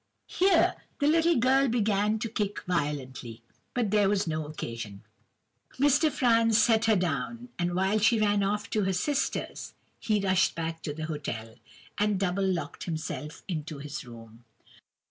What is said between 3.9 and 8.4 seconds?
there was no occasion. Mr. Franz set her down, and while she